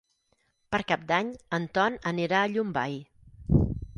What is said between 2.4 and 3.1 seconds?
a Llombai.